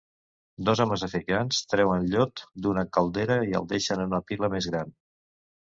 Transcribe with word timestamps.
Dos 0.69 0.79
homes 0.85 1.03
africans 1.07 1.59
treuen 1.75 2.07
llot 2.15 2.43
d'una 2.65 2.87
caldera 2.99 3.41
i 3.53 3.55
el 3.61 3.73
deixen 3.77 4.05
en 4.07 4.13
una 4.15 4.25
pila 4.33 4.53
més 4.57 4.73
gran. 4.73 4.99